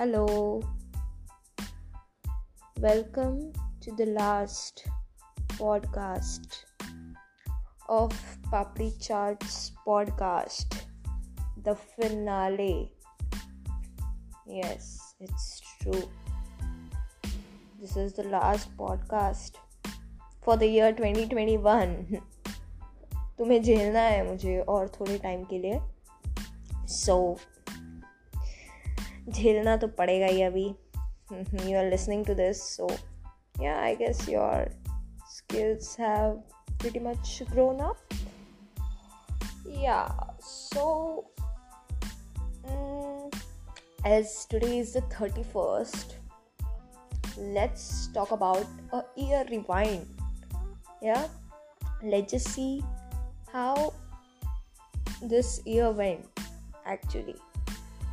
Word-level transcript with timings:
Hello, 0.00 0.62
welcome 2.78 3.52
to 3.82 3.92
the 3.96 4.06
last 4.06 4.88
podcast 5.58 6.64
of 7.86 8.10
Papri 8.50 8.98
Charts 8.98 9.72
podcast, 9.86 10.78
the 11.64 11.74
finale. 11.74 12.94
Yes, 14.46 15.12
it's 15.20 15.60
true. 15.82 16.08
This 17.78 17.98
is 17.98 18.14
the 18.14 18.22
last 18.22 18.74
podcast 18.78 19.56
for 20.40 20.56
the 20.56 20.66
year 20.66 20.92
2021. 20.94 22.16
तुम्हें 23.38 23.62
झेलना 23.62 24.00
है 24.00 24.26
मुझे 24.30 24.58
और 24.60 24.88
थोड़े 24.88 25.18
time 25.18 25.44
के 25.44 25.58
लिए 25.58 25.80
सो 26.88 27.36
so, 27.38 27.59
झेलना 29.29 29.75
तो 29.77 29.87
पड़ेगा 29.87 30.25
ही 30.25 30.41
अभी 30.41 30.65
you 31.69 31.77
are 31.77 31.89
listening 31.89 32.25
to 32.25 32.33
this 32.33 32.63
so 32.75 32.89
yeah 33.61 33.77
I 33.81 33.95
guess 33.95 34.27
your 34.29 34.73
skills 35.35 35.95
have 35.95 36.37
pretty 36.77 36.99
much 36.99 37.43
grown 37.51 37.81
up 37.81 37.97
yeah 39.67 40.09
so 40.39 41.25
um, 42.69 43.29
as 44.05 44.45
today 44.45 44.77
is 44.79 44.93
the 44.93 45.01
31st 45.01 46.15
let's 47.37 48.07
talk 48.13 48.31
about 48.31 48.65
a 48.93 49.03
year 49.17 49.43
rewind 49.49 50.07
yeah 51.01 51.27
let's 52.03 52.31
just 52.31 52.47
see 52.49 52.83
how 53.51 53.93
this 55.21 55.61
year 55.65 55.91
went 55.91 56.25
actually 56.85 57.35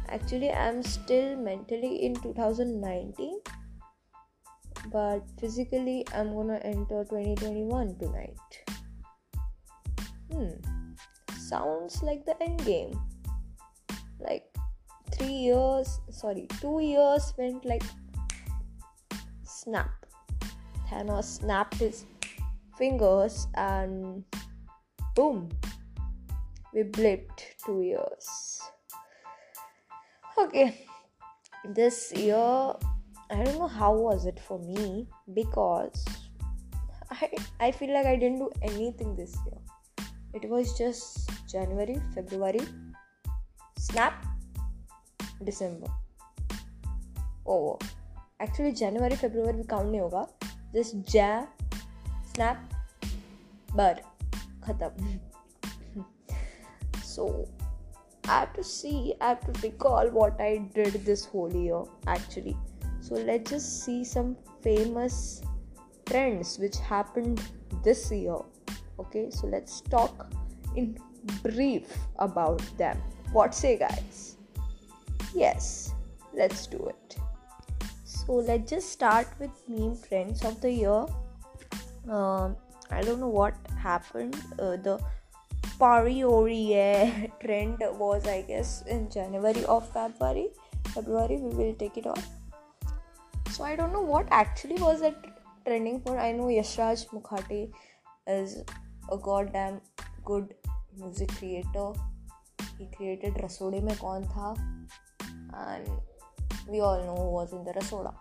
actually 0.10 0.52
i'm 0.52 0.82
still 0.84 1.36
mentally 1.36 2.06
in 2.06 2.16
2019 2.16 3.40
but 4.92 5.22
physically 5.40 6.06
i'm 6.14 6.34
gonna 6.34 6.60
enter 6.64 7.04
2021 7.04 7.98
tonight. 8.00 8.40
Hmm. 10.32 10.54
Sounds 11.38 12.04
like 12.04 12.26
the 12.26 12.42
end 12.44 12.64
game. 12.66 12.92
Like 14.20 14.46
three 15.12 15.50
years 15.50 16.00
sorry 16.12 16.48
two 16.62 16.80
years 16.82 17.34
went 17.38 17.66
like 17.66 17.84
snap. 19.44 19.92
Thanos 20.90 21.40
snapped 21.40 21.76
his 21.76 22.06
fingers 22.78 23.48
and 23.56 24.24
boom 25.16 25.50
we 26.74 26.84
blipped 26.84 27.42
two 27.66 27.82
years 27.82 28.62
okay. 30.38 30.86
This 31.66 32.14
year 32.14 32.74
i 33.30 33.44
don't 33.44 33.58
know 33.60 33.68
how 33.68 33.94
was 33.94 34.26
it 34.26 34.40
for 34.40 34.58
me 34.60 35.06
because 35.34 36.06
i 37.12 37.30
i 37.60 37.72
feel 37.72 37.94
like 37.94 38.06
i 38.06 38.16
didn't 38.16 38.40
do 38.40 38.50
anything 38.62 39.16
this 39.16 39.36
year. 39.46 39.60
It 40.34 40.50
was 40.50 40.78
just 40.78 41.30
january 41.52 42.00
february 42.16 42.62
snap 43.78 44.26
december. 45.44 45.88
Over 47.46 47.78
actually 48.40 48.72
january 48.72 49.16
february 49.16 49.58
we 49.58 49.64
count 49.76 49.92
nahi 49.92 50.02
hoga 50.06 50.24
just 50.74 51.14
ja 51.14 51.30
snap 52.32 52.58
bar 53.80 53.96
khatam 54.66 54.94
so 57.14 57.30
I 58.28 58.40
have 58.42 58.54
to 58.54 58.64
see, 58.64 59.16
I 59.22 59.30
have 59.30 59.54
to 59.54 59.68
recall 59.68 60.10
what 60.10 60.40
I 60.42 60.70
did 60.74 61.06
this 61.06 61.26
whole 61.26 61.54
year 61.54 61.82
actually. 62.08 62.58
So 63.00 63.16
let's 63.16 63.50
just 63.50 63.86
see 63.86 64.04
some 64.04 64.36
famous 64.62 65.42
trends 66.06 66.60
which 66.60 66.78
happened 66.78 67.42
this 67.84 68.12
year. 68.12 68.38
Okay, 69.00 69.30
so 69.30 69.48
let's 69.48 69.82
talk 69.82 70.34
in 70.76 70.98
brief 71.44 71.98
about 72.18 72.62
them. 72.78 73.02
What 73.32 73.56
say, 73.56 73.78
guys? 73.78 74.36
Yes, 75.34 75.94
let's 76.34 76.68
do 76.68 76.88
it. 76.88 77.18
So 78.04 78.34
let's 78.34 78.70
just 78.70 78.90
start 78.90 79.28
with 79.40 79.52
meme 79.70 79.98
trends 80.08 80.44
of 80.44 80.60
the 80.60 80.72
year. 80.72 81.06
Um, 82.10 82.58
I 82.92 83.02
don't 83.02 83.20
know 83.20 83.30
what 83.30 83.56
happened. 83.78 84.36
Uh, 84.60 84.76
the 84.78 85.00
Pariorier 85.80 87.27
trend 87.42 87.84
was 88.04 88.28
i 88.28 88.42
guess 88.42 88.84
in 88.96 89.10
january 89.10 89.64
or 89.66 89.82
february 89.82 90.48
february 90.94 91.38
we 91.38 91.56
will 91.56 91.74
take 91.76 91.98
it 91.98 92.08
off. 92.08 92.28
So 93.52 93.64
i 93.64 93.76
don't 93.76 93.94
know 93.94 94.02
what 94.02 94.28
actually 94.32 94.76
was 94.82 95.02
that 95.02 95.16
trending 95.68 96.00
for. 96.02 96.18
I 96.18 96.32
know 96.32 96.46
yashraj 96.46 97.08
Mukhate 97.14 97.72
is 98.28 98.64
a 99.12 99.18
goddamn 99.18 99.82
good 100.24 100.54
music 100.98 101.34
creator. 101.38 101.90
He 102.78 102.88
created 102.96 103.42
rasode 103.46 103.82
mein 103.90 103.98
kaun 104.04 104.30
tha 104.36 104.54
and 105.66 105.90
we 106.70 106.80
all 106.80 107.04
know 107.04 107.18
who 107.24 107.30
was 107.40 107.54
in 107.60 107.68
the 107.68 107.76
rasoda 107.82 108.14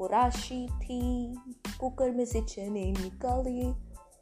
वो 0.00 0.06
राशि 0.08 0.58
थी 0.82 0.98
cooker 1.80 2.10
में 2.10 2.24
से 2.26 2.40
चने 2.50 2.84
निकालिए 2.92 3.64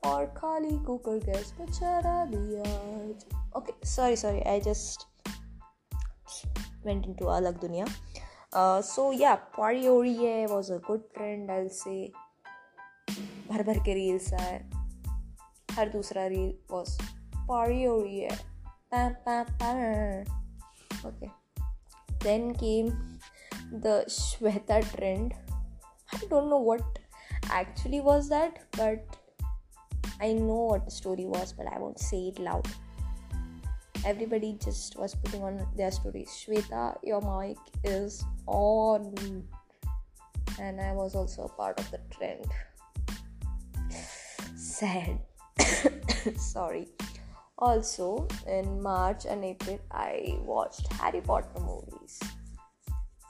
और 0.04 0.26
खाली 0.36 0.78
cooker 0.78 1.18
gas 1.24 1.52
पर 1.52 1.72
चढ़ा 1.72 2.24
दिया। 2.24 2.72
Okay 3.56 3.88
sorry 3.88 4.16
sorry 4.16 4.40
I 4.40 4.60
just 4.60 5.06
went 6.86 7.06
into 7.06 7.28
अलग 7.28 7.60
दुनिया। 7.60 7.86
सो 8.80 9.12
या 9.12 9.34
पारी 9.34 9.88
ओरी 9.88 10.14
है 10.14 10.46
was 10.46 10.72
a 10.72 10.76
good 10.76 11.02
trend 11.14 11.50
I 11.50 11.68
say 11.68 12.12
भर 13.50 13.62
भर 13.62 13.78
के 13.78 13.94
रील्स 13.94 14.32
आए। 14.34 14.58
हर 15.72 15.88
दूसरा 15.88 16.26
रील 16.26 16.54
वॉज़ 16.70 16.98
पारी 17.50 17.86
ओरी 17.86 18.18
है। 18.18 18.36
Okay 21.06 21.26
then 22.24 22.50
came 22.52 22.88
the 23.80 24.04
Shweta 24.10 24.78
trend 24.80 25.32
I 25.32 26.26
don't 26.28 26.44
know 26.44 26.64
what 26.68 26.98
actually 27.52 28.00
was 28.00 28.34
that 28.34 28.58
but 28.76 29.17
I 30.20 30.32
know 30.32 30.64
what 30.72 30.84
the 30.84 30.90
story 30.90 31.26
was, 31.26 31.52
but 31.52 31.66
I 31.66 31.78
won't 31.78 31.98
say 31.98 32.28
it 32.28 32.38
loud. 32.38 32.66
Everybody 34.04 34.58
just 34.62 34.98
was 34.98 35.14
putting 35.14 35.42
on 35.42 35.66
their 35.76 35.90
stories. 35.90 36.30
Shweta, 36.30 36.96
your 37.02 37.20
mic 37.20 37.58
is 37.84 38.24
on. 38.46 39.14
And 40.60 40.80
I 40.80 40.92
was 40.92 41.14
also 41.14 41.44
a 41.44 41.48
part 41.48 41.78
of 41.78 41.90
the 41.90 42.00
trend. 42.10 42.46
Sad. 44.56 45.18
Sorry. 46.36 46.88
Also, 47.58 48.26
in 48.46 48.80
March 48.80 49.24
and 49.24 49.44
April, 49.44 49.80
I 49.90 50.38
watched 50.44 50.92
Harry 50.94 51.20
Potter 51.20 51.60
movies. 51.60 52.20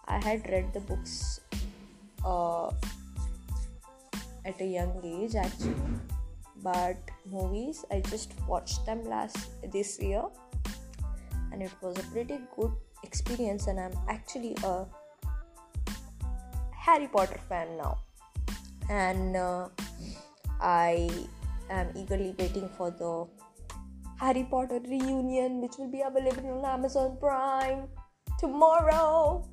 I 0.06 0.18
had 0.18 0.48
read 0.48 0.72
the 0.72 0.80
books 0.80 1.40
uh, 2.24 2.68
at 4.44 4.60
a 4.60 4.66
young 4.66 5.00
age 5.04 5.34
actually 5.34 5.74
but 6.62 6.96
movies 7.30 7.84
i 7.90 8.00
just 8.00 8.32
watched 8.46 8.84
them 8.86 9.04
last 9.04 9.50
this 9.72 9.98
year. 10.00 10.24
And 11.52 11.62
it 11.62 11.72
was 11.80 11.98
a 11.98 12.02
pretty 12.12 12.38
good 12.56 12.72
experience 13.02 13.66
and 13.68 13.80
i'm 13.80 13.96
actually 14.08 14.56
a 14.64 14.84
harry 16.72 17.08
potter 17.08 17.40
fan 17.48 17.76
now. 17.76 17.98
And 18.90 19.36
uh, 19.36 19.68
i 20.60 21.10
am 21.70 21.88
eagerly 21.94 22.34
waiting 22.38 22.68
for 22.76 22.90
the 22.90 23.26
harry 24.20 24.46
potter 24.50 24.80
reunion 24.88 25.60
which 25.60 25.74
will 25.78 25.90
be 25.90 26.02
available 26.02 26.50
on 26.58 26.64
amazon 26.64 27.16
prime 27.20 27.88
tomorrow. 28.38 29.48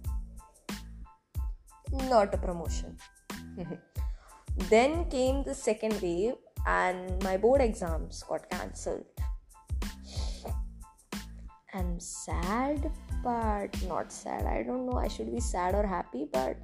Not 1.91 2.33
a 2.33 2.37
promotion. 2.37 2.97
Then 4.69 5.09
came 5.09 5.43
the 5.43 5.53
second 5.53 6.01
wave 6.01 6.35
and 6.66 7.22
my 7.22 7.36
board 7.36 7.60
exams 7.60 8.22
got 8.28 8.48
cancelled. 8.50 9.04
I'm 11.72 12.00
sad, 12.00 12.90
but 13.22 13.70
not 13.86 14.12
sad. 14.12 14.44
I 14.44 14.62
don't 14.62 14.86
know, 14.86 14.98
I 14.98 15.08
should 15.08 15.32
be 15.32 15.40
sad 15.40 15.74
or 15.74 15.86
happy, 15.86 16.26
but 16.32 16.56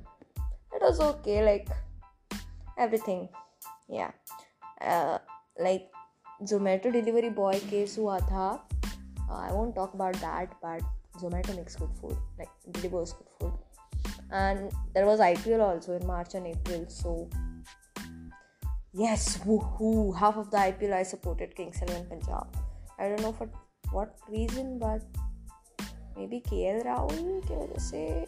it 0.75 0.83
was 0.83 1.01
okay. 1.01 1.45
Like 1.45 1.69
everything, 2.77 3.29
yeah. 3.89 4.11
Uh, 4.81 5.19
like 5.59 5.89
Zomato 6.43 6.93
delivery 6.93 7.31
boy 7.31 7.61
case 7.71 7.97
हुआ 7.97 8.19
था. 8.31 8.61
Uh, 9.31 9.35
I 9.35 9.53
won't 9.53 9.75
talk 9.75 9.95
about 9.95 10.15
that, 10.21 10.55
but 10.61 10.83
Zomato 11.21 11.57
makes 11.57 11.77
good 11.77 11.95
food, 12.01 12.17
like 12.39 12.51
delivers 12.73 13.13
good 13.13 13.29
food. 13.41 13.53
And 14.31 14.73
there 14.95 15.07
was 15.07 15.21
IPL 15.21 15.61
also 15.61 15.97
in 15.97 16.07
March 16.07 16.35
and 16.35 16.47
April, 16.47 16.85
so 16.89 17.29
Yes, 18.94 19.38
woohoo! 19.46 20.14
Half 20.18 20.36
of 20.36 20.52
the 20.52 20.58
IPL 20.58 20.92
I 20.92 21.04
supported 21.04 21.56
Kings 21.56 21.82
Eleven 21.82 22.08
Punjab. 22.08 22.46
I 23.00 23.08
don't 23.08 23.22
know 23.22 23.32
for 23.32 23.50
what 23.94 24.18
reason, 24.28 24.80
but 24.80 25.02
maybe 26.18 26.42
KL 26.42 26.84
Rahul 26.84 27.42
की 27.48 28.28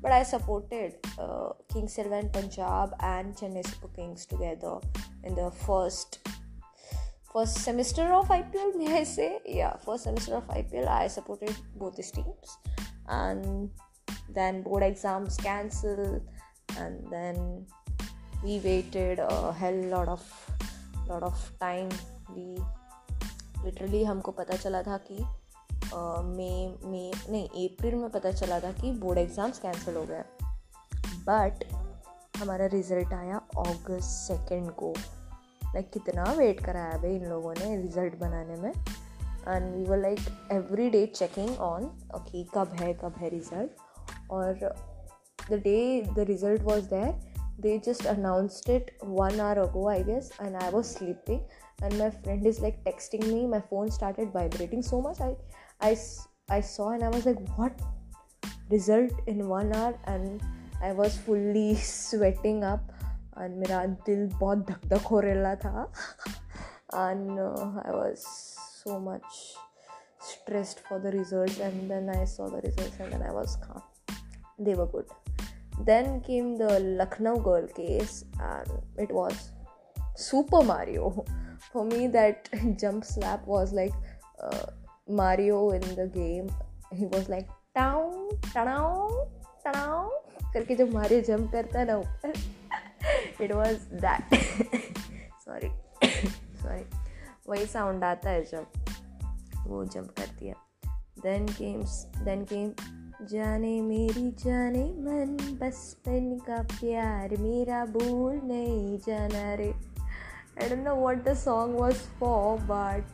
But 0.00 0.12
I 0.12 0.22
supported 0.22 0.94
uh, 1.18 1.54
Kings 1.72 1.98
Eleven 1.98 2.28
Punjab 2.28 2.94
and 3.00 3.34
Chennai 3.34 3.66
Super 3.66 3.88
Kings 3.88 4.26
together 4.26 4.78
in 5.24 5.34
the 5.34 5.50
first 5.50 6.20
first 7.32 7.58
semester 7.64 8.12
of 8.14 8.28
IPL. 8.28 8.76
May 8.76 9.00
I 9.00 9.02
say? 9.02 9.40
Yeah, 9.44 9.74
first 9.78 10.04
semester 10.04 10.36
of 10.36 10.46
IPL 10.46 10.86
I 10.86 11.08
supported 11.08 11.56
both 11.74 11.96
these 11.96 12.12
teams, 12.12 12.58
and 13.08 13.70
then 14.32 14.62
board 14.62 14.84
exams 14.84 15.36
cancelled, 15.36 16.22
and 16.78 17.04
then 17.10 17.66
we 18.44 18.58
waited 18.64 19.20
a 19.20 19.52
hell 19.58 19.78
lot 19.90 20.08
of 20.08 20.22
lot 21.08 21.22
of 21.22 21.44
time. 21.60 21.92
We 22.30 22.46
literally 23.64 24.04
हमको 24.04 24.30
पता 24.32 24.56
चला 24.56 24.82
था 24.82 24.96
कि 25.10 25.16
मई 25.16 26.52
मई, 26.84 27.10
नहीं 27.30 27.68
अप्रैल 27.68 27.94
में 27.94 28.08
पता 28.10 28.30
चला 28.32 28.58
था 28.60 28.72
कि 28.72 28.90
बोर्ड 29.00 29.18
एग्ज़ाम्स 29.18 29.58
कैंसिल 29.58 29.96
हो 29.96 30.02
गए। 30.04 30.22
बट 31.28 31.64
हमारा 32.38 32.66
रिज़ल्ट 32.66 33.12
आया 33.12 33.40
अगस्त 33.58 34.10
सेकेंड 34.28 34.70
को। 34.70 34.92
लाइक 35.74 35.90
कितना 35.92 36.24
वेट 36.38 36.64
कराया 36.64 36.98
भाई 36.98 37.14
इन 37.16 37.24
लोगों 37.26 37.54
ने 37.58 37.76
रिज़ल्ट 37.76 38.18
बनाने 38.18 38.56
में। 38.56 38.70
And 38.70 39.74
we 39.74 39.84
were 39.84 39.98
like 39.98 40.48
every 40.52 40.88
day 40.90 41.06
checking 41.06 41.58
on 41.60 41.84
okay 42.16 42.44
कब 42.54 42.76
है 42.80 42.92
कब 42.94 43.14
है 43.18 43.28
रिज़ल्ट 43.30 44.30
और 44.30 44.74
the 45.50 45.60
day 45.64 45.78
the 46.16 46.24
result 46.28 46.62
was 46.62 46.88
there 46.88 47.33
they 47.57 47.77
just 47.79 48.05
announced 48.05 48.69
it 48.69 48.91
one 49.01 49.39
hour 49.39 49.63
ago 49.63 49.87
i 49.89 50.01
guess 50.01 50.31
and 50.39 50.55
i 50.57 50.69
was 50.69 50.89
sleeping 50.89 51.41
and 51.81 51.97
my 51.97 52.09
friend 52.09 52.45
is 52.45 52.59
like 52.59 52.83
texting 52.83 53.25
me 53.33 53.45
my 53.47 53.59
phone 53.59 53.91
started 53.91 54.31
vibrating 54.31 54.81
so 54.81 55.01
much 55.01 55.19
i 55.21 55.35
I, 55.81 55.97
I 56.49 56.59
saw 56.59 56.89
and 56.89 57.03
I 57.03 57.09
was 57.09 57.25
like, 57.25 57.39
what? 57.57 57.79
Result 58.69 59.11
in 59.27 59.47
one 59.47 59.73
hour 59.73 59.97
and 60.05 60.41
I 60.81 60.91
was 60.91 61.17
fully 61.17 61.75
sweating 61.75 62.63
up 62.63 62.91
and 63.37 63.55
मेरा 63.59 63.85
दिल 64.05 64.27
बहुत 64.39 64.65
धक 64.67 64.85
धक 64.93 65.05
हो 65.11 65.19
रहा 65.23 65.55
था 65.63 65.87
and 66.93 67.39
uh, 67.39 67.81
I 67.85 67.91
was 67.91 68.25
so 68.83 68.99
much 68.99 69.55
stressed 70.19 70.81
for 70.81 70.99
the 70.99 71.11
results 71.11 71.59
and 71.59 71.89
then 71.89 72.09
I 72.09 72.25
saw 72.25 72.49
the 72.49 72.61
results 72.61 72.99
and 72.99 73.13
then 73.13 73.21
I 73.21 73.31
was 73.31 73.55
calm. 73.55 73.81
They 74.59 74.73
were 74.73 74.87
good. 74.87 75.05
Then 75.80 76.20
came 76.20 76.56
the 76.56 76.80
Lucknow 76.80 77.38
girl 77.38 77.66
case 77.66 78.24
and 78.40 78.68
it 78.98 79.10
was 79.10 79.50
Super 80.16 80.62
Mario. 80.62 81.24
For 81.72 81.84
me, 81.84 82.06
that 82.08 82.48
jump 82.78 83.04
slap 83.04 83.46
was 83.46 83.72
like 83.72 83.92
uh, 84.40 84.66
Mario 85.08 85.70
in 85.70 85.82
the 85.94 86.06
game 86.06 86.50
he 86.92 87.06
was 87.06 87.28
like 87.28 87.48
टाउ 87.74 88.30
टाउ 88.54 89.08
टाउ 89.64 90.08
करके 90.52 90.74
जब 90.76 90.92
Mario 90.94 91.20
jump 91.20 91.50
करता 91.52 91.78
है 91.78 91.86
ना 91.86 91.96
ऊपर 91.96 92.32
it 93.44 93.52
was 93.52 93.88
that 94.04 94.34
sorry 95.44 95.68
sorry 96.62 96.84
वही 97.48 97.66
साउंड 97.66 98.04
आता 98.04 98.30
है 98.30 98.44
जब 98.44 98.66
वो 99.66 99.84
जंप 99.84 100.14
करती 100.18 100.48
है 100.48 100.54
देन 101.22 101.46
गेम्स 101.58 102.04
देन 102.22 102.44
गेम 102.52 102.72
जाने 103.30 103.80
मेरी 103.82 104.30
जाने 104.44 104.84
मन 105.06 105.36
बचपन 105.60 106.38
का 106.46 106.62
प्यार 106.70 107.36
मेरा 107.40 107.84
भूल 107.96 108.40
नहीं 108.44 108.98
जाना 109.06 109.54
रे। 109.54 109.70
I 110.62 110.68
don't 110.68 110.84
know 110.86 110.94
what 111.00 111.24
the 111.24 111.34
song 111.44 111.78
was 111.80 111.94
for 112.20 112.58
but 112.72 113.04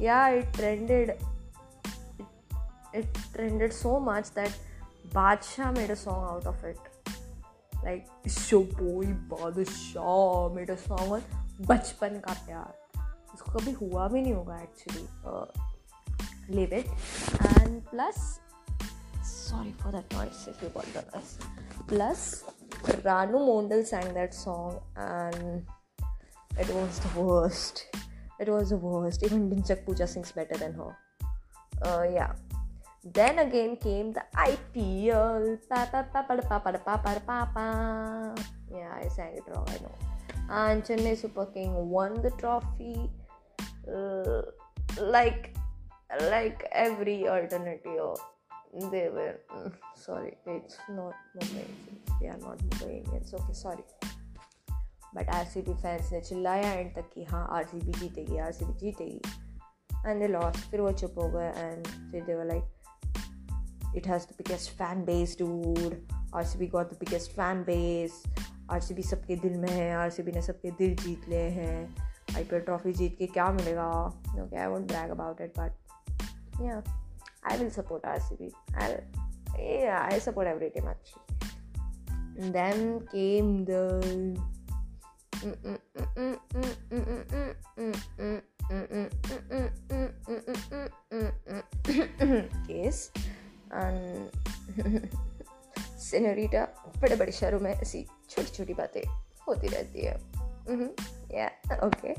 yeah 0.00 0.28
it 0.28 0.48
trended. 0.52 1.10
It, 1.10 2.26
it 2.92 3.06
trended 3.34 3.72
so 3.72 3.92
much 3.98 4.30
that 4.32 4.56
Badshah 5.14 5.68
made 5.76 5.90
a 5.90 5.96
song 5.96 6.24
out 6.32 6.46
of 6.46 6.64
it. 6.64 6.80
Like 7.84 8.28
show 8.28 8.58
boy 8.72 9.06
Badshah 9.30 10.54
made 10.56 10.72
a 10.74 10.76
song 10.82 11.14
on 11.16 11.22
बचपन 11.66 12.20
का 12.26 12.34
प्यार। 12.46 12.70
कभी 13.52 13.72
हुआ 13.72 14.08
भी 14.08 14.20
नहीं 14.22 14.32
होगा 14.32 14.56
actually 14.56 15.04
leave 16.56 16.74
it 16.74 16.86
and 17.58 17.80
plus 17.82 18.18
sorry 19.52 19.74
for 19.82 19.92
that 19.96 20.10
noise 20.18 20.48
if 20.52 20.62
you 20.62 20.68
got 20.80 20.86
the 20.96 21.04
noise 21.14 21.38
plus 21.92 22.22
Ranu 23.06 23.40
Mondal 23.48 23.86
sang 23.92 24.12
that 24.18 24.34
song 24.34 24.80
and 24.96 25.64
it 26.58 26.68
was 26.80 27.00
the 27.06 27.20
worst 27.20 27.86
it 28.38 28.48
was 28.48 28.70
the 28.70 28.76
worst. 28.76 29.22
Even 29.24 29.50
Dhinchak 29.50 29.84
Pooja 29.84 30.06
sings 30.06 30.32
better 30.32 30.56
than 30.56 30.74
her. 30.74 30.96
Uh, 31.82 32.04
yeah. 32.12 32.32
Then 33.04 33.38
again 33.38 33.76
came 33.76 34.12
the 34.12 34.24
IPL. 34.34 35.58
Yeah, 38.70 38.92
I 38.92 39.08
sang 39.08 39.36
it 39.36 39.44
wrong, 39.48 39.66
I 39.68 39.78
know. 39.80 39.94
And 40.50 40.84
Chennai 40.84 41.16
Super 41.16 41.46
King 41.46 41.88
won 41.88 42.20
the 42.20 42.30
trophy. 42.32 43.08
Uh, 43.88 44.42
like, 45.00 45.54
like 46.22 46.68
every 46.72 47.28
alternative, 47.28 48.18
they 48.80 49.08
were. 49.08 49.40
Mm, 49.50 49.72
sorry, 49.96 50.36
it's 50.46 50.76
not 50.88 51.14
Mumbai 51.36 51.64
Indians. 51.64 52.20
They 52.20 52.28
are 52.28 52.38
not 52.38 52.58
Mumbai 52.58 53.04
Indians. 53.04 53.34
Okay, 53.34 53.52
sorry. 53.54 53.84
But 55.14 55.28
R 55.34 55.44
C 55.44 55.60
B 55.62 55.74
fans 55.74 56.10
ने 56.12 56.20
चिल्लाया 56.20 56.72
end 56.72 56.94
तक 56.94 57.08
कि 57.12 57.22
हाँ 57.24 57.46
R 57.56 57.64
C 57.66 57.78
B 57.80 57.92
जीतेगी 57.92 58.38
R 58.38 58.50
C 58.52 58.64
B 58.64 58.72
जीतेगी 58.78 59.20
and 60.06 60.20
they 60.20 60.26
loss 60.28 60.56
फिर 60.70 60.80
वो 60.80 60.90
चुप 60.92 61.14
हो 61.18 61.28
गए 61.30 61.46
एंड 61.56 61.86
फिर 62.10 62.24
they 62.24 62.34
like 62.44 63.96
it 63.96 64.06
has 64.06 64.26
the 64.26 64.34
biggest 64.38 64.70
fan 64.78 65.04
base 65.04 65.36
dude 65.38 65.94
R 66.34 66.44
C 66.44 66.58
B 66.58 66.66
got 66.66 66.92
the 66.92 66.98
biggest 67.00 67.32
fan 67.36 67.62
base 67.64 68.22
R 68.70 68.80
C 68.80 68.94
B 68.94 69.02
सबके 69.02 69.36
दिल 69.36 69.56
में 69.60 69.70
है 69.70 69.90
आर 69.96 70.10
सी 70.10 70.22
बी 70.22 70.32
ने 70.32 70.42
सबके 70.42 70.70
दिल 70.78 70.94
जीत 70.96 71.28
लिए 71.28 71.48
हैं 71.58 71.96
आई 72.36 72.44
पी 72.44 72.56
एल 72.56 72.62
ट्रॉफी 72.62 72.92
जीत 72.92 73.16
के 73.18 73.26
क्या 73.26 73.50
मिलेगा 73.52 73.90
okay 74.42 74.56
I 74.56 74.66
won't 74.66 74.86
brag 74.88 75.10
about 75.10 75.40
it 75.40 75.58
but 75.58 76.62
yeah 76.62 76.82
I 77.46 77.56
will 77.56 77.70
support 77.70 78.02
RCB. 78.02 78.52
I'll, 78.78 79.00
yeah, 79.58 80.08
I 80.10 80.18
support 80.18 80.46
every 80.46 80.70
team 80.70 80.88
actually. 80.88 81.22
And 82.38 82.52
then 82.52 83.06
came 83.12 83.64
the. 83.64 84.36
case 92.66 93.10
and 93.70 94.30
Senorita 95.98 96.66
बड़े 97.00 97.16
बड़े 97.16 97.32
शहरों 97.32 97.60
में 97.60 97.70
ऐसी 97.72 98.04
छोटी 98.30 98.50
छोटी 98.56 98.74
बातें 98.74 99.02
होती 99.48 99.68
रहती 99.68 100.04
है 100.04 100.14
yeah 101.34 101.46
okay 101.86 102.14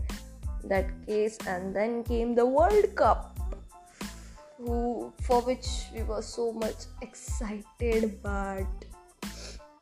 that 0.67 0.91
case 1.05 1.37
and 1.47 1.73
then 1.73 2.01
came 2.09 2.35
the 2.35 2.47
world 2.57 2.87
cup 2.99 3.36
who 4.67 5.13
for 5.23 5.41
which 5.41 5.67
we 5.95 6.03
were 6.03 6.21
so 6.21 6.51
much 6.51 6.87
excited 7.01 8.19
but 8.21 8.67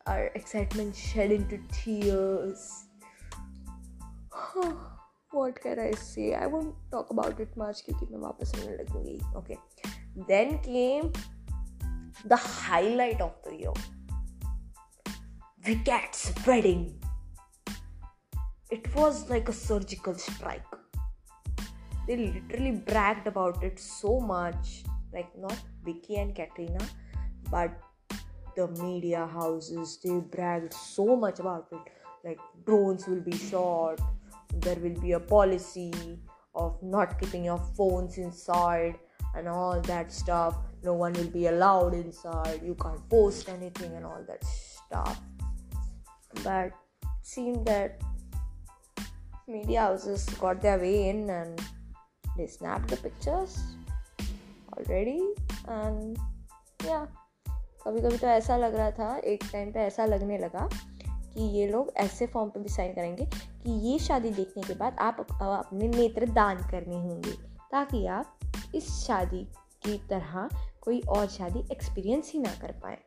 our 0.06 0.28
excitement 0.36 0.96
shed 0.96 1.32
into 1.32 1.60
tears. 1.72 2.86
What 5.32 5.60
can 5.62 5.80
i 5.80 5.92
say? 5.92 6.34
I 6.34 6.46
won't 6.46 6.76
talk 6.92 7.10
about 7.10 7.40
it 7.46 7.58
much 7.62 7.82
kyunki 7.86 8.06
main 8.12 8.22
wapas 8.26 8.54
rone 8.60 8.76
lagungi 8.82 9.16
okay. 9.40 9.58
Then 10.30 10.54
came 10.68 11.10
the 12.34 12.40
highlight 12.44 13.26
of 13.26 13.34
the 13.48 13.56
year. 13.64 13.76
VicKat's 15.68 16.24
wedding. 16.48 16.86
It 18.78 18.88
was 18.96 19.30
like 19.34 19.50
a 19.50 19.58
surgical 19.66 20.16
strike. 20.28 20.75
They 22.08 22.18
literally 22.18 22.72
bragged 22.72 23.28
about 23.28 23.64
it 23.64 23.80
so 23.80 24.20
much. 24.20 24.84
Like 25.14 25.36
not 25.38 25.58
Vicky 25.84 26.18
and 26.18 26.36
Katrina, 26.36 26.86
but 27.50 27.72
the 28.56 28.68
media 28.84 29.26
houses 29.28 29.98
they 30.04 30.20
bragged 30.20 30.74
so 30.74 31.16
much 31.16 31.40
about 31.40 31.68
it. 31.72 31.80
Like 32.24 32.40
drones 32.66 33.08
will 33.08 33.22
be 33.22 33.38
shot, 33.38 34.02
there 34.62 34.76
will 34.76 35.00
be 35.02 35.14
a 35.14 35.20
policy 35.20 35.94
of 36.54 36.82
not 36.82 37.20
keeping 37.20 37.46
your 37.46 37.60
phones 37.78 38.18
inside 38.18 38.96
and 39.36 39.48
all 39.48 39.82
that 39.82 40.12
stuff 40.12 40.56
no 40.84 40.94
one 40.94 41.14
will 41.14 41.30
be 41.30 41.48
allowed 41.48 41.94
inside 41.94 42.62
you 42.64 42.76
can't 42.76 43.10
post 43.10 43.50
anything 43.50 43.94
and 43.96 44.06
all 44.06 44.24
that 44.28 44.44
stuff 44.44 45.20
but 46.44 46.72
seemed 47.22 47.66
that 47.66 48.02
media 49.48 49.82
houses 49.82 50.26
got 50.40 50.62
their 50.62 50.80
way 50.80 51.10
in 51.10 51.30
and 51.30 51.62
they 52.38 52.48
snapped 52.48 52.90
the 52.90 52.98
pictures 52.98 53.58
already 54.78 55.20
and 55.68 56.18
yeah. 56.86 57.06
कभी 57.86 58.02
कभी 58.02 58.18
तो 58.18 58.28
ऐसा 58.28 58.58
लग 58.58 58.76
रहा 58.76 58.92
था, 58.92 59.16
एक 59.18 59.44
time 59.52 59.72
पे 59.72 59.80
ऐसा 59.80 60.06
लगने 60.06 60.38
लगा 60.38 60.68
कि 61.08 61.44
ये 61.58 61.68
लोग 61.68 61.92
ऐसे 61.98 62.28
फॉर्म 62.28 62.50
पे 62.50 62.60
भी 62.60 62.70
साइन 62.70 62.94
करेंगे 62.94 63.26
कि 63.36 63.72
ये 63.90 64.00
शादी 64.00 64.30
देखने 64.30 64.64
के 64.64 64.74
बाद 64.74 64.96
आप 65.00 65.20
अपने 65.32 65.88
नेत्र 65.88 66.30
दान 66.30 66.58
करने 66.72 66.96
होंगे, 66.96 67.32
ताकि 67.72 68.06
आप 68.08 68.40
इस 68.76 68.90
शादी 69.06 69.44
की 69.86 69.98
तरह 70.10 70.50
कोई 70.82 71.00
और 71.10 71.28
शादी 71.28 71.66
एक्सपीरियंस 71.72 72.32
ही 72.34 72.40
ना 72.40 72.54
कर 72.62 72.72
पाए। 72.84 72.98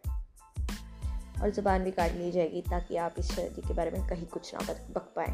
और 1.43 1.51
ज़बान 1.51 1.85
भी 1.85 1.91
काट 1.91 2.13
ली 2.13 2.31
जाएगी 2.33 2.63
ताकि 2.63 2.97
आप 2.97 3.15
इस 3.19 3.33
शादी 3.33 3.69
के 3.69 3.75
बारे 3.75 3.91
में 3.91 4.09
कहीं 4.09 4.27
कुछ 4.27 4.55
ना 4.55 4.73
बक 4.91 5.13
पाए। 5.17 5.33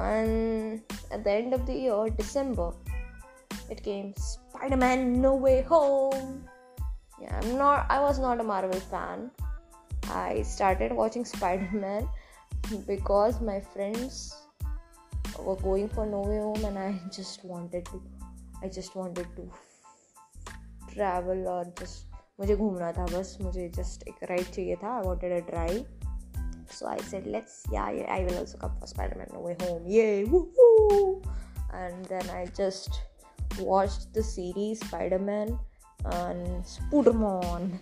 and 0.00 0.94
at 1.12 1.22
the 1.24 1.26
end 1.26 1.54
of 1.54 1.60
the 1.60 1.70
year 1.70 2.14
December 2.16 3.70
it 3.72 3.80
came 3.80 4.12
Spiderman 4.22 5.08
no 5.20 5.36
way 5.38 5.60
home 5.70 6.40
yeah 7.22 7.38
i'm 7.38 7.56
not 7.56 7.86
i 7.88 8.00
was 8.00 8.18
not 8.18 8.40
a 8.40 8.44
marvel 8.44 8.80
fan 8.92 9.20
i 10.10 10.42
started 10.42 10.92
watching 10.92 11.24
spider-man 11.24 12.08
because 12.86 13.40
my 13.40 13.60
friends 13.74 14.34
were 15.38 15.56
going 15.56 15.88
for 15.88 16.06
no 16.06 16.22
way 16.22 16.38
home 16.38 16.64
and 16.64 16.78
i 16.78 16.88
just 17.18 17.44
wanted 17.44 17.84
to 17.86 18.02
i 18.62 18.68
just 18.68 18.96
wanted 18.96 19.28
to 19.36 19.46
travel 20.94 21.46
or 21.48 21.64
just 21.82 22.10
मुझे 22.40 22.54
घूमना 22.56 22.90
था 22.92 23.04
बस 23.06 23.36
मुझे 23.40 23.68
just 23.76 24.02
एक 24.08 24.22
ride 24.30 24.50
चाहिए 24.50 24.76
था 24.76 24.94
I 24.96 25.02
wanted 25.02 25.32
a 25.32 25.46
drive 25.50 25.95
so 26.78 26.86
I 26.88 26.98
said 27.10 27.26
let's 27.36 27.62
या 27.72 27.84
I 27.84 28.24
will 28.24 28.38
also 28.38 28.58
come 28.58 28.78
for 28.78 28.88
Spiderman 28.88 29.34
no 29.34 29.46
way 29.46 29.56
home 29.62 29.86
ये 29.96 30.24
and 31.74 32.04
then 32.04 32.28
I 32.30 32.46
just 32.56 33.02
watched 33.58 34.12
the 34.14 34.22
series 34.22 34.80
Spider 34.80 35.18
Man 35.18 35.58
and 36.04 36.64
Spiderman, 36.64 37.78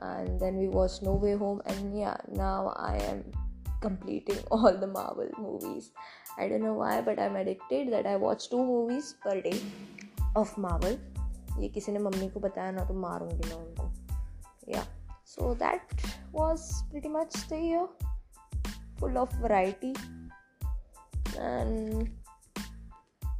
and 0.00 0.40
then 0.40 0.56
we 0.56 0.68
watched 0.68 1.02
No 1.02 1.14
Way 1.14 1.34
Home, 1.36 1.60
and 1.66 1.96
yeah, 1.98 2.16
now 2.32 2.74
I 2.76 2.96
am 2.96 3.24
completing 3.80 4.38
all 4.50 4.76
the 4.76 4.86
Marvel 4.86 5.30
movies. 5.38 5.90
I 6.36 6.48
don't 6.48 6.62
know 6.62 6.74
why, 6.74 7.00
but 7.00 7.18
I'm 7.18 7.36
addicted 7.36 7.92
that 7.92 8.06
I 8.06 8.16
watch 8.16 8.50
two 8.50 8.64
movies 8.64 9.14
per 9.22 9.40
day 9.40 9.60
of 10.36 10.56
Marvel. 10.58 10.98
ये 11.58 11.68
किसी 11.74 11.92
ने 11.92 11.98
mummy 11.98 12.28
को 12.30 12.40
बताया 12.40 12.70
ना 12.70 12.84
तो 12.84 12.94
मारूंगी 12.94 13.48
मैं 13.48 13.56
उनको 13.56 13.90
yeah 14.72 14.84
so 15.24 15.54
that 15.62 16.02
was 16.32 16.66
pretty 16.90 17.08
much 17.08 17.34
the 17.48 17.58
year 17.60 17.86
full 19.03 19.17
of 19.17 19.31
variety. 19.41 19.93
And 21.37 22.09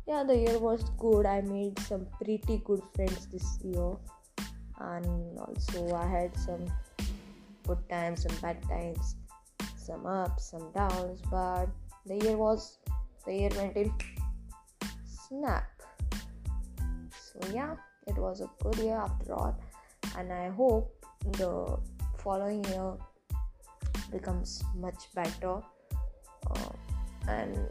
yeah 0.08 0.24
the 0.24 0.36
year 0.36 0.60
was 0.60 0.84
good. 0.98 1.26
I 1.26 1.42
made 1.42 1.80
some 1.80 2.06
pretty 2.22 2.62
good 2.66 2.82
friends 2.96 3.28
this 3.28 3.60
year. 3.64 3.96
And 4.80 5.40
also 5.40 5.94
i 5.96 6.06
had 6.06 6.36
some 6.36 6.66
good 7.68 7.82
times 7.90 8.24
some 8.24 8.36
bad 8.42 8.58
times 8.68 9.16
some 9.78 10.06
ups 10.06 10.52
some 10.52 10.72
downs. 10.74 11.22
But 11.32 11.68
the 12.06 12.18
year 12.18 12.36
was 12.36 12.80
the 13.26 13.34
year 13.34 13.52
went 13.56 13.78
in 13.78 13.94
snap. 15.06 15.70
So 17.12 17.40
yeah 17.54 17.76
it 18.08 18.18
was 18.18 18.42
a 18.42 18.50
good 18.62 18.84
year 18.84 18.98
after 18.98 19.34
all. 19.34 19.56
And 20.18 20.34
i 20.34 20.50
hope 20.50 20.92
the 21.40 21.78
following 22.18 22.64
year 22.66 22.98
becomes 24.14 24.64
much 24.76 25.10
better. 25.16 25.62
Uh, 26.50 26.70
and 27.28 27.70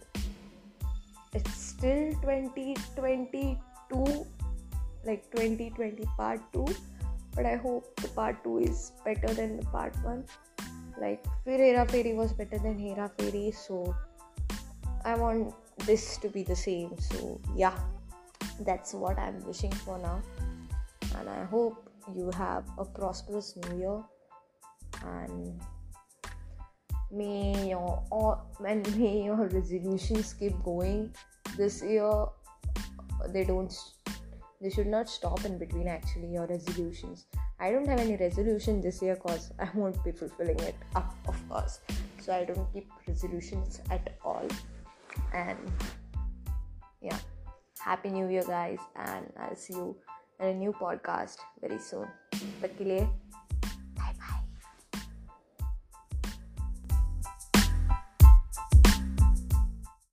it's 1.35 1.57
still 1.57 2.13
2022 2.23 4.27
like 5.05 5.31
2020 5.33 6.05
part 6.17 6.41
2 6.53 6.65
but 7.35 7.45
i 7.45 7.57
hope 7.57 7.85
the 8.01 8.09
part 8.09 8.43
2 8.45 8.59
is 8.59 8.93
better 9.05 9.35
than 9.35 9.57
the 9.59 9.67
part 9.67 9.93
1 10.05 10.25
like 11.01 11.25
Phir 11.45 11.59
Hera 11.59 11.85
Pheri 11.87 12.15
was 12.15 12.33
better 12.33 12.59
than 12.59 12.79
Hera 12.79 13.11
Pheri 13.19 13.53
so 13.55 13.95
I 15.05 15.17
want 15.17 15.55
this 15.87 16.17
to 16.19 16.29
be 16.29 16.43
the 16.43 16.57
same. 16.57 16.97
So 16.99 17.41
yeah 17.57 17.77
that's 18.61 18.95
what 18.95 19.19
I'm 19.19 19.45
wishing 19.45 19.73
for 19.73 19.99
now. 19.99 20.23
And 21.19 21.29
I 21.29 21.45
hope 21.45 21.91
you 22.15 22.31
have 22.37 22.65
a 22.79 22.85
prosperous 22.85 23.57
new 23.57 23.79
year. 23.79 24.03
And 25.05 25.61
may 27.12 27.70
your 27.70 28.04
all 28.12 28.50
and 28.66 28.96
may 28.98 29.24
your 29.24 29.48
resolutions 29.48 30.34
keep 30.34 30.62
going 30.64 31.14
this 31.58 31.82
year 31.82 32.26
they 33.30 33.44
don't 33.44 33.74
they 34.62 34.70
should 34.70 34.88
not 34.88 35.10
stop 35.10 35.44
in 35.46 35.58
between 35.58 35.88
actually 35.88 36.28
your 36.28 36.46
resolutions 36.48 37.26
i 37.60 37.72
don't 37.72 37.88
have 37.88 38.00
any 38.00 38.18
resolution 38.18 38.82
this 38.82 39.02
year 39.02 39.16
cause 39.16 39.52
i 39.60 39.70
won't 39.74 40.04
be 40.04 40.12
fulfilling 40.12 40.60
it 40.60 40.76
up 40.96 41.16
of 41.28 41.50
course 41.50 41.80
so 42.20 42.34
i 42.34 42.44
don't 42.44 42.72
keep 42.74 42.90
resolutions 43.08 43.82
at 43.90 44.18
all 44.24 44.48
and 45.34 45.58
yeah 47.02 47.18
happy 47.80 48.10
new 48.10 48.28
year 48.28 48.44
guys 48.44 48.80
and 48.96 49.32
i'll 49.40 49.56
see 49.56 49.74
you 49.74 49.96
in 50.40 50.48
a 50.48 50.54
new 50.54 50.72
podcast 50.72 51.38
very 51.62 51.80
soon. 51.80 52.08
तक 52.62 52.78
के 52.78 52.84
लिए 52.84 53.08